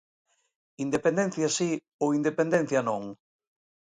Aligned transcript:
¿Independencia 0.85 1.47
si 1.57 1.69
ou 2.03 2.09
independencia 2.19 2.79
non? 2.89 3.03